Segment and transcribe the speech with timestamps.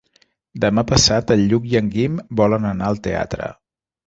[0.63, 3.53] Demà passat en Lluc i en Guim volen anar al teatre.